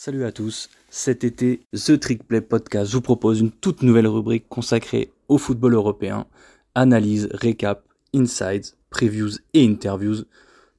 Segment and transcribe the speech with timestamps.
[0.00, 4.48] Salut à tous, cet été, The Trick Play Podcast vous propose une toute nouvelle rubrique
[4.48, 6.26] consacrée au football européen,
[6.76, 7.82] analyse, récap,
[8.14, 10.18] insights, previews et interviews,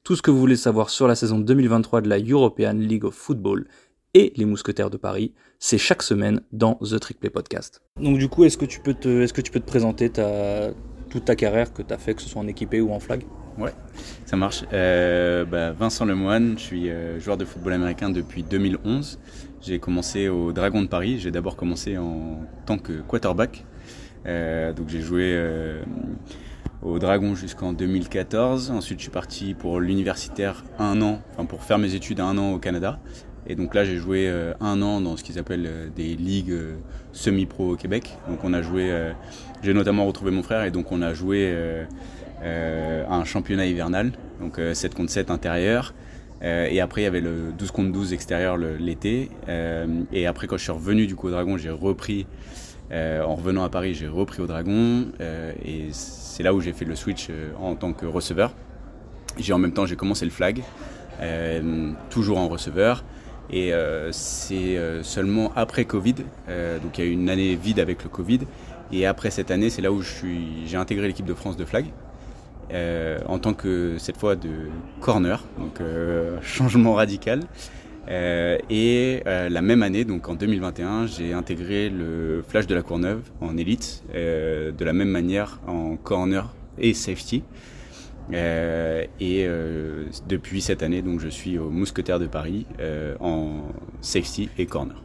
[0.04, 3.14] tout ce que vous voulez savoir sur la saison 2023 de la European League of
[3.14, 3.66] Football
[4.14, 7.82] et les Mousquetaires de Paris, c'est chaque semaine dans The Trick Play Podcast.
[8.00, 10.70] Donc du coup, est-ce que tu peux te, présenter ta,
[11.10, 13.26] toute ta carrière que tu as fait, que ce soit en équipé ou en flag?
[13.58, 13.72] Ouais,
[14.26, 14.64] ça marche.
[14.72, 19.18] Euh, bah, Vincent Lemoine, je suis euh, joueur de football américain depuis 2011.
[19.60, 21.18] J'ai commencé au Dragon de Paris.
[21.18, 23.64] J'ai d'abord commencé en tant que quarterback.
[24.26, 25.38] Euh, donc j'ai joué
[26.82, 28.70] au Dragon jusqu'en 2014.
[28.70, 32.52] Ensuite, je suis parti pour l'universitaire un an, enfin pour faire mes études un an
[32.52, 32.98] au Canada.
[33.46, 36.56] Et donc là, j'ai joué un an dans ce qu'ils appellent des ligues
[37.12, 38.16] semi-pro au Québec.
[38.28, 39.12] Donc on a joué,
[39.62, 41.54] j'ai notamment retrouvé mon frère et donc on a joué
[42.42, 45.94] un championnat hivernal, donc 7 euh, contre 7 intérieur.
[46.42, 49.30] Euh, et après, il y avait le 12 contre 12 extérieur l'été.
[50.12, 52.26] et après, quand je suis revenu du coup au Dragon, j'ai repris,
[52.92, 55.06] en revenant à Paris, j'ai repris au Dragon.
[55.20, 57.28] et c'est là où j'ai fait le switch
[57.60, 58.54] en tant que receveur.
[59.38, 60.62] J'ai en même temps, j'ai commencé le flag,
[62.08, 63.04] toujours en receveur.
[63.52, 63.72] Et
[64.12, 66.14] c'est seulement après Covid,
[66.82, 68.40] donc il y a eu une année vide avec le Covid.
[68.92, 71.84] Et après cette année, c'est là où j'ai intégré l'équipe de France de flag.
[72.72, 74.50] Euh, en tant que cette fois de
[75.00, 77.42] corner, donc euh, changement radical.
[78.08, 83.22] Euh, et la même année, donc en 2021, j'ai intégré le Flash de la Courneuve
[83.40, 87.44] en élite, de la même manière en corner et safety.
[88.32, 89.48] et
[90.28, 92.66] depuis cette année, donc je suis au Mousquetaire de Paris
[93.20, 93.62] en
[94.00, 95.00] safety et corner.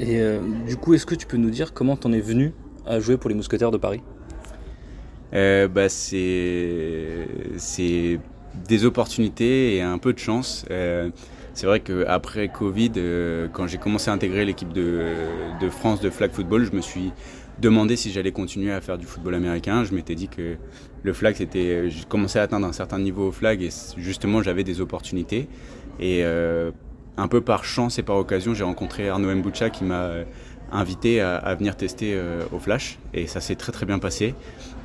[0.00, 0.20] Et
[0.66, 2.54] du coup, est-ce que tu peux nous dire comment tu en es venu
[2.86, 4.00] à jouer pour les Mousquetaires de Paris?
[5.34, 7.28] Euh, bah, c'est
[8.68, 10.66] des opportunités et un peu de chance.
[10.70, 11.10] Euh,
[11.54, 15.12] c'est vrai qu'après Covid, euh, quand j'ai commencé à intégrer l'équipe de,
[15.60, 17.12] de, France de flag football, je me suis
[17.60, 19.84] demandé si j'allais continuer à faire du football américain.
[19.84, 20.56] Je m'étais dit que
[21.02, 24.64] le flag, c'était, j'ai commencé à atteindre un certain niveau au flag et justement j'avais
[24.64, 25.48] des opportunités.
[26.00, 30.12] Et un peu par chance et par occasion, j'ai rencontré Arnaud Mboucha qui m'a
[30.72, 32.18] invité à, venir tester
[32.52, 34.34] au flash et ça s'est très très bien passé.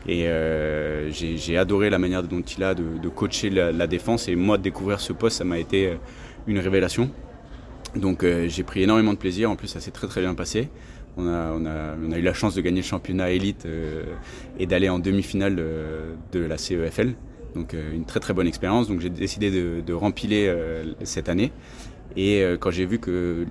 [0.07, 4.27] Et euh, j'ai adoré la manière dont il a de, coacher la, défense.
[4.27, 5.95] Et moi, de découvrir ce poste, ça m'a été euh,
[6.47, 7.09] une révélation.
[7.95, 9.51] Donc euh, j'ai pris énormément de plaisir.
[9.51, 10.69] En plus, ça s'est très très bien passé.
[11.17, 13.67] On a, on, a, eu la chance de gagner le championnat élite
[14.59, 17.15] et d'aller en demi-finale de, la CEFL.
[17.55, 18.87] Donc une très très bonne expérience.
[18.87, 20.53] Donc j'ai décidé de, de rempiler
[21.05, 21.51] cette année.
[22.15, 23.47] Et quand j'ai vu que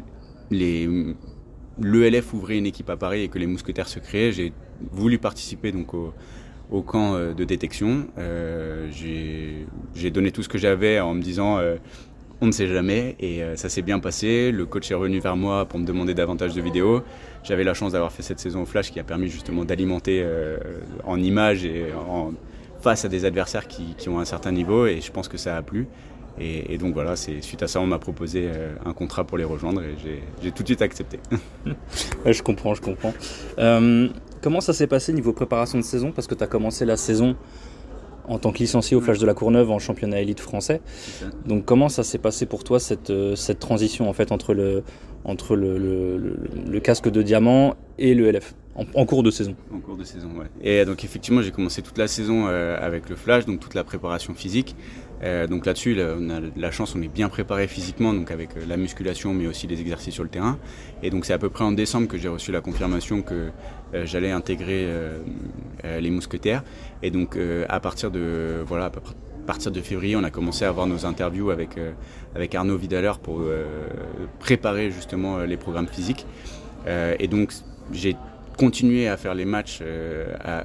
[1.80, 4.52] l'ELF ouvrait une équipe à Paris et que les mousquetaires se créaient, j'ai
[4.92, 8.06] voulu participer donc au, camp euh, de détection.
[8.18, 11.76] Euh, j'ai donné tout ce que j'avais en me disant euh,
[12.40, 14.52] on ne sait jamais et ça s'est bien passé.
[14.52, 17.02] Le coach est revenu vers moi pour me demander davantage de vidéos.
[17.42, 20.22] J'avais la chance d'avoir fait cette saison au Flash qui a permis justement d'alimenter
[21.04, 22.34] en images et en,
[22.80, 25.62] face à des adversaires qui, ont un certain niveau et je pense que ça a
[25.62, 25.88] plu.
[26.38, 28.50] Et, donc voilà, c'est suite à ça, on m'a proposé
[28.84, 29.94] un contrat pour les rejoindre et
[30.42, 31.18] j'ai tout de suite accepté.
[32.26, 33.14] je comprends, je comprends.
[34.42, 36.12] Comment ça s'est passé niveau préparation de saison?
[36.12, 37.36] Parce que tu as commencé la saison
[38.28, 40.80] en tant que licencié au Flash de la Courneuve en championnat élite français.
[41.46, 44.82] Donc comment ça s'est passé pour toi cette, euh, cette transition en fait entre le,
[45.24, 48.54] entre le, le, casque de diamant et le LF
[48.94, 50.46] en, cours de saison En cours de saison, ouais.
[50.62, 53.84] Et donc effectivement j'ai commencé toute la saison euh, avec le Flash, donc toute la
[53.84, 54.76] préparation physique.
[55.22, 58.60] Euh, donc là-dessus, on a la chance, on est bien préparé physiquement, donc avec euh,
[58.66, 60.58] la musculation, mais aussi les exercices sur le terrain.
[61.02, 63.50] Et donc c'est à peu près en décembre que j'ai reçu la confirmation que
[63.94, 64.86] euh, j'allais intégrer
[65.84, 66.62] les mousquetaires.
[67.02, 67.38] Et donc
[67.68, 68.90] à partir de voilà, à
[69.46, 71.70] partir de février, on a commencé à avoir nos interviews avec
[72.34, 73.42] avec Arnaud Vidaler pour
[74.40, 76.26] préparer justement les programmes physiques.
[76.86, 77.52] et donc
[77.92, 78.16] j'ai
[78.58, 79.82] continué à faire les matchs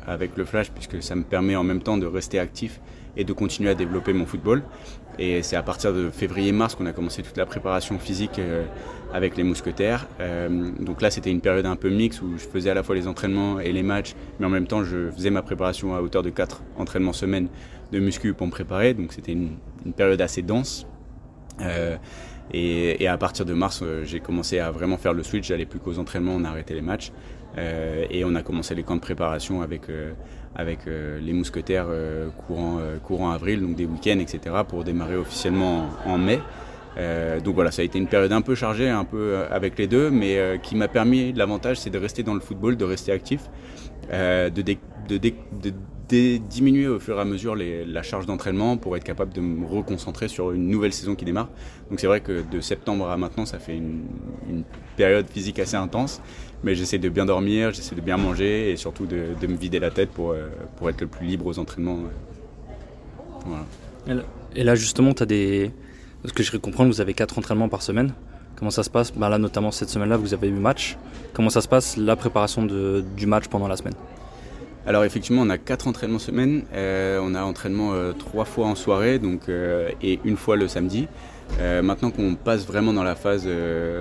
[0.08, 2.80] avec le Flash puisque ça me permet en même temps de rester actif
[3.18, 4.64] et de continuer à développer mon football.
[5.20, 8.64] Et c'est à partir de février-mars qu'on a commencé toute la préparation physique euh,
[9.14, 10.08] avec les mousquetaires.
[10.20, 12.96] Euh, donc là, c'était une période un peu mixte où je faisais à la fois
[12.96, 16.24] les entraînements et les matchs, mais en même temps, je faisais ma préparation à hauteur
[16.24, 17.50] de 4 entraînements semaine
[17.92, 18.94] de muscu pour me préparer.
[18.94, 19.58] Donc c'était une,
[19.96, 20.88] période assez dense.
[21.60, 21.98] Euh,
[22.54, 25.48] et, à partir de mars, j'ai commencé à vraiment faire le switch.
[25.48, 27.12] J'allais plus qu'aux entraînements, on a arrêté les matchs.
[27.58, 29.84] et on a commencé les camps de préparation avec
[30.56, 35.16] avec euh, les mousquetaires euh, courant, euh, courant avril, donc des week-ends, etc., pour démarrer
[35.16, 36.40] officiellement en, mai.
[37.44, 40.10] donc voilà, ça a été une période un peu chargée, un peu avec les deux,
[40.10, 43.42] mais qui m'a permis, l'avantage c'est de rester dans le football, de rester actif,
[44.12, 45.74] de, de,
[46.12, 50.28] diminuer au fur et à mesure la charge d'entraînement pour être capable de me reconcentrer
[50.28, 51.50] sur une nouvelle saison qui démarre.
[51.90, 54.04] Donc c'est vrai que de septembre à maintenant, ça fait une,
[54.98, 56.22] période physique assez intense,
[56.64, 59.90] mais j'essaie de bien dormir, j'essaie de bien manger et surtout de, me vider la
[59.90, 62.00] tête pour, euh, pour être le plus libre aux entraînements.
[64.56, 65.72] Et là justement, tu as des...
[66.26, 68.14] Ce que je comprendre, vous avez quatre entraînements par semaine.
[68.56, 69.12] Comment ça se passe?
[69.12, 70.98] Bah Là, notamment cette semaine-là, vous avez eu match.
[71.34, 73.96] Comment ça se passe la préparation de, du match pendant la semaine?
[74.88, 76.64] Alors effectivement, on a quatre entraînements semaine.
[76.74, 80.68] Euh, on a entraînement euh, trois fois en soirée, donc euh, et une fois le
[80.68, 81.08] samedi.
[81.60, 83.48] maintenant qu'on passe vraiment dans la phase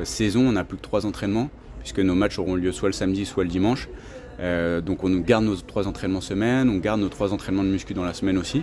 [0.04, 1.50] saison, on n'a plus que trois entraînements
[1.80, 3.88] puisque nos matchs auront lieu soit le samedi, soit le dimanche.
[4.86, 8.04] donc on garde nos trois entraînements semaine, on garde nos trois entraînements de muscu dans
[8.04, 8.62] la semaine aussi.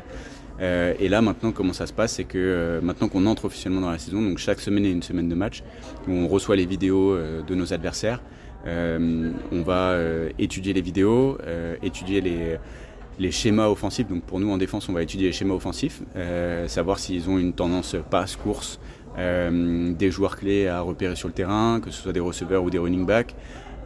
[0.61, 3.99] et là maintenant comment ça se passe, c'est que maintenant qu'on entre officiellement dans la
[3.99, 5.63] saison, donc chaque semaine est une semaine de match,
[6.07, 8.21] où on reçoit les vidéos de nos adversaires.
[8.65, 12.57] Euh, on va euh, étudier les vidéos, euh, étudier les,
[13.19, 14.07] les schémas offensifs.
[14.07, 16.01] Donc pour nous en défense, on va étudier les schémas offensifs,
[16.67, 18.79] savoir s'ils ont une tendance passe-course,
[19.17, 22.77] des joueurs clés à repérer sur le terrain, que ce soit des receveurs ou des
[22.77, 23.35] running backs.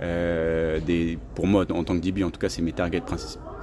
[0.01, 3.01] des, pour moi, en tant que DB, en tout cas, c'est mes targets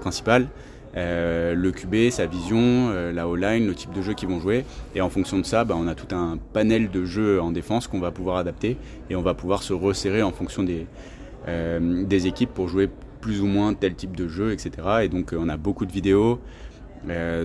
[0.00, 0.48] principales.
[0.98, 2.58] Euh, le QB, sa vision,
[2.90, 4.64] euh, la O-line, le type de jeu qu'ils vont jouer.
[4.94, 7.86] Et en fonction de ça, bah, on a tout un panel de jeux en défense
[7.86, 8.76] qu'on va pouvoir adapter
[9.08, 10.86] et on va pouvoir se resserrer en fonction des,
[11.46, 12.90] euh, des équipes pour jouer
[13.20, 14.70] plus ou moins tel type de jeu, etc.
[15.02, 16.40] Et donc on a beaucoup de vidéos.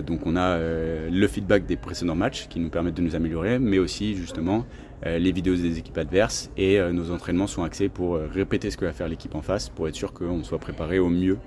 [0.06, 3.78] donc on a le feedback des précédents matchs qui nous permettent de nous améliorer, mais
[3.78, 4.66] aussi justement
[5.04, 8.92] les vidéos des équipes adverses et nos entraînements sont axés pour répéter ce que va
[8.92, 11.38] faire l'équipe en face pour être sûr qu'on soit préparé au mieux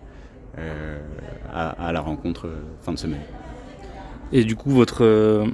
[0.60, 0.98] euh,
[1.54, 3.22] à, la rencontre euh, fin de semaine.
[4.32, 5.46] Et du coup, votre, euh,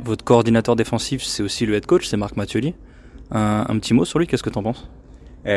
[0.00, 2.74] votre coordinateur défensif, c'est aussi le head coach, c'est Marc Mathioli.
[3.30, 4.88] Un, petit mot sur lui, qu'est-ce que tu en penses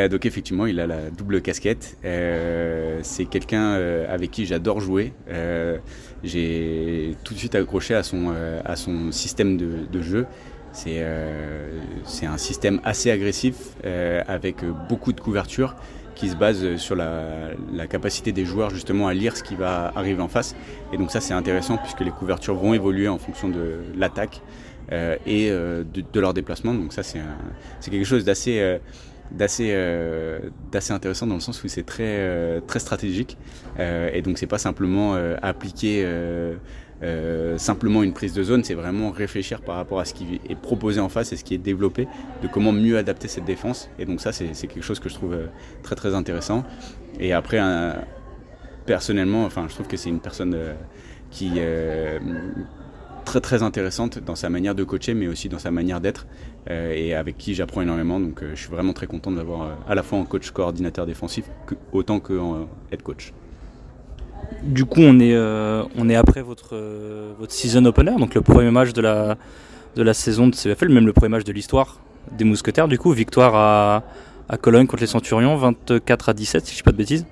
[0.09, 1.97] donc effectivement, il a la double casquette.
[2.03, 3.73] c'est quelqu'un
[4.07, 5.11] avec qui j'adore jouer.
[6.23, 8.33] j'ai tout de suite accroché à son,
[8.63, 10.25] à son système de, de jeu.
[10.71, 13.75] C'est un système assez agressif
[14.25, 15.75] avec beaucoup de couverture
[16.15, 17.51] qui se base sur la,
[17.89, 20.55] capacité des joueurs justement à lire ce qui va arriver en face.
[20.91, 24.41] Et donc ça c'est intéressant puisque les couvertures vont évoluer en fonction de l'attaque
[24.91, 26.73] euh, et euh, de, leur déplacement.
[26.73, 27.21] Donc ça c'est
[27.89, 28.77] quelque chose d'assez euh,
[29.31, 29.73] d'assez
[30.71, 33.37] d'assez intéressant dans le sens où c'est très très stratégique
[33.79, 36.05] et donc c'est pas simplement appliquer
[37.03, 40.55] euh, simplement une prise de zone, c'est vraiment réfléchir par rapport à ce qui est
[40.55, 42.07] proposé en face et ce qui est développé,
[42.41, 43.89] de comment mieux adapter cette défense.
[43.99, 45.47] Et donc ça, c'est quelque chose que je trouve euh,
[45.81, 46.63] très très intéressant.
[47.19, 47.59] Et après,
[48.85, 50.73] personnellement, enfin, je trouve que c'est une personne euh,
[51.29, 52.19] qui est
[53.25, 56.27] très très intéressante dans sa manière de coacher, mais aussi dans sa manière d'être,
[56.69, 58.19] et avec qui j'apprends énormément.
[58.19, 61.49] Donc je suis vraiment très content de l'avoir à la fois en coach coordinateur défensif,
[61.91, 63.33] autant qu'en head coach.
[64.63, 68.41] Du coup, on est, euh, on est après votre, euh, votre season opener, donc le
[68.41, 69.37] premier match de la,
[69.95, 71.99] de la saison de CFL, même le premier match de l'histoire
[72.31, 72.87] des Mousquetaires.
[72.87, 74.03] Du coup, victoire à,
[74.47, 77.25] à Cologne contre les Centurions, 24 à 17, si je ne dis pas de bêtises.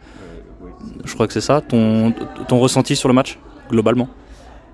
[1.06, 1.62] Je crois que c'est ça.
[1.62, 2.13] Ton,
[2.48, 4.10] ton ressenti sur le match, globalement?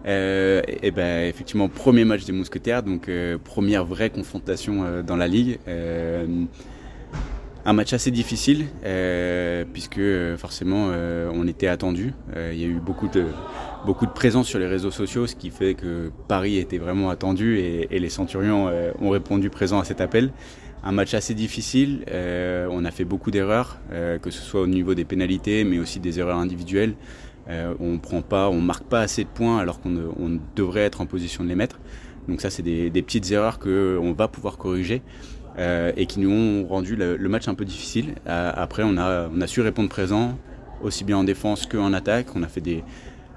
[0.06, 3.12] Euh, eh ben effectivement premier match des mousquetaires donc
[3.44, 5.60] première vraie confrontation dans la ligue
[7.67, 12.13] un match assez difficile euh, puisque euh, forcément euh, on était attendu.
[12.33, 13.25] il y a eu beaucoup de
[13.85, 17.59] beaucoup de présence sur les réseaux sociaux, ce qui fait que Paris était vraiment attendu
[17.59, 20.31] et, les Centurions ont répondu présent à cet appel.
[20.83, 22.03] Un match assez difficile.
[22.09, 23.79] on a fait beaucoup d'erreurs,
[24.21, 26.95] que ce soit au niveau des pénalités, mais aussi des erreurs individuelles.
[27.47, 31.43] on prend pas, on marque pas assez de points alors qu'on devrait être en position
[31.43, 31.79] de les mettre.
[32.27, 35.01] Donc ça, c'est des, des petites erreurs que on va pouvoir corriger.
[35.59, 38.13] Euh, et qui nous ont rendu le, match un peu difficile.
[38.27, 40.37] Euh, après, on a, su répondre présent,
[40.83, 42.27] aussi bien en défense qu'en attaque.
[42.35, 42.83] On a fait des,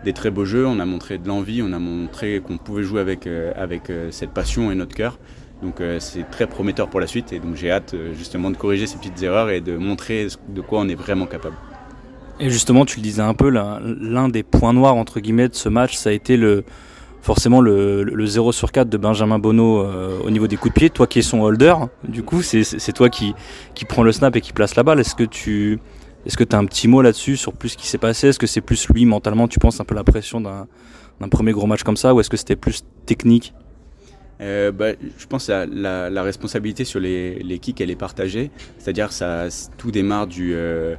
[0.05, 3.01] des très beaux jeux, on a montré de l'envie, on a montré qu'on pouvait jouer
[3.01, 5.19] avec, euh, avec cette passion et notre cœur.
[5.63, 8.97] Donc c'est très prometteur pour la suite et donc j'ai hâte justement de corriger ces
[8.97, 11.55] petites erreurs et de montrer de quoi on est vraiment capable.
[12.39, 15.69] Et justement, tu le disais un peu, l'un des points noirs entre guillemets de ce
[15.69, 16.65] match, ça a été le,
[17.23, 20.79] forcément le, le 0 sur 4 de Benjamin Bonneau euh, au niveau des coups de
[20.79, 21.75] pied, toi qui es son holder,
[22.07, 23.35] du coup c'est toi qui,
[23.75, 25.01] qui prend le snap et qui place la balle.
[25.01, 25.79] Est-ce que tu
[26.27, 28.29] est-ce que as un petit mot là-dessus sur plus ce qui s'est passé?
[28.29, 30.67] Est-ce que c'est plus lui mentalement, tu penses un peu la pression d'un
[31.31, 33.55] premier gros match comme ça, ou est-ce que c'était plus technique?
[34.41, 38.51] Euh, bah, je pense que la, la, responsabilité sur les, les kicks, elle est partagée.
[38.79, 40.97] C'est-à-dire ça tout démarre du, euh,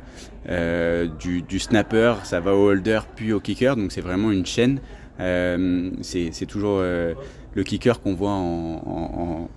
[1.20, 3.76] du, du, snapper, ça va au holder, puis au kicker.
[3.76, 4.80] Donc c'est vraiment une chaîne.
[5.22, 7.14] Euh, c'est toujours euh,
[7.54, 9.48] le kicker qu'on voit en,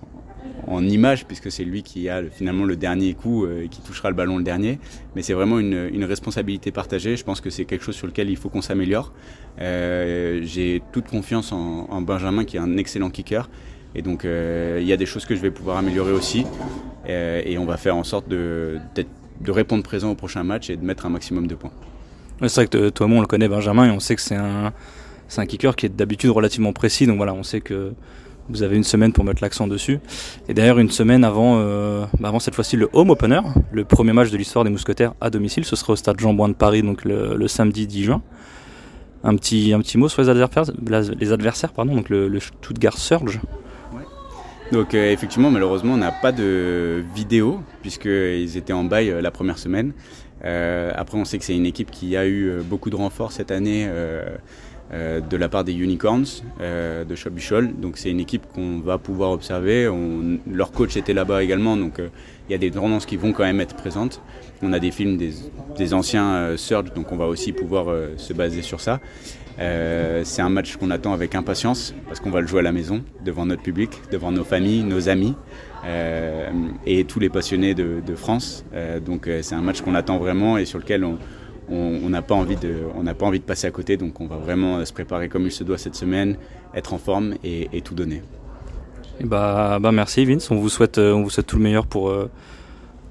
[0.81, 4.37] image, puisque c'est lui qui a finalement le dernier coup et qui touchera le ballon
[4.37, 4.79] le dernier.
[5.15, 7.17] Mais c'est vraiment une, responsabilité partagée.
[7.17, 9.13] Je pense que c'est quelque chose sur lequel il faut qu'on s'améliore.
[9.57, 13.49] J'ai toute confiance en, en, Benjamin, qui est un excellent kicker.
[13.95, 16.45] Et donc, il y a des choses que je vais pouvoir améliorer aussi.
[17.07, 18.79] et on va faire en sorte de,
[19.41, 21.71] de répondre présent au prochain match et de mettre un maximum de points.
[22.41, 24.73] c'est vrai que toi, moi, on le connaît, Benjamin, et on sait que c'est un,
[25.27, 27.07] c'est un kicker qui est d'habitude relativement précis.
[27.07, 27.93] Donc voilà, on sait que
[28.49, 29.99] vous avez une semaine pour mettre l'accent dessus.
[30.47, 33.41] Et d'ailleurs, une semaine avant, euh, bah avant cette fois-ci le home opener,
[33.71, 36.53] le premier match de l'histoire des Mousquetaires à domicile, ce sera au stade Jean-Bouin de
[36.53, 38.21] Paris, donc le, samedi 10 juin.
[39.23, 43.39] Un petit, un petit mot sur les adversaires, pardon, donc le, Stuttgart Surge.
[44.71, 49.29] Donc euh, effectivement, malheureusement, on n'a pas de vidéo puisqu'ils étaient en bail euh, la
[49.29, 49.93] première semaine.
[50.43, 53.87] après, on sait que c'est une équipe qui a eu beaucoup de renforts cette année
[54.93, 56.25] euh, de la part des Unicorns
[56.61, 57.73] euh, de Chobichol.
[57.75, 59.89] Donc c'est une équipe qu'on va pouvoir observer.
[60.45, 62.09] leur coach était là-bas également, donc euh,
[62.47, 64.21] il y a des tendances qui vont quand même être présentes.
[64.61, 67.87] On a des films des, anciens Surge, donc on va aussi pouvoir
[68.17, 68.99] se baser sur ça.
[69.57, 73.03] c'est un match qu'on attend avec impatience parce qu'on va le jouer à la maison,
[73.23, 75.33] devant notre public, devant nos familles, nos amis
[76.85, 78.63] et tous les passionnés de, de France.
[79.03, 81.17] donc c'est un match qu'on attend vraiment et sur lequel on,
[81.69, 84.27] on n'a pas envie de, on n'a pas envie de passer à côté, donc on
[84.27, 86.37] va vraiment se préparer comme il se doit cette semaine,
[86.73, 88.21] être en forme et, tout donner.
[89.23, 92.09] bah, bah merci Vince, on vous souhaite, euh, on vous souhaite tout le meilleur pour
[92.09, 92.29] euh,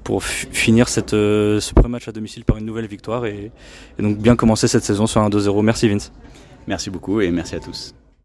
[0.03, 3.51] pour finir cette, euh, ce premier match à domicile par une nouvelle victoire et,
[3.97, 5.63] et donc bien commencer cette saison sur un 2-0.
[5.63, 6.11] Merci Vince.
[6.67, 7.95] Merci beaucoup et merci à tous.